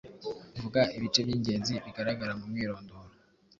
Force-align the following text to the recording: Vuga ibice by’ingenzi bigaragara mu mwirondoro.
Vuga 0.61 0.81
ibice 0.97 1.19
by’ingenzi 1.27 1.71
bigaragara 1.85 2.33
mu 2.39 2.45
mwirondoro. 2.51 3.09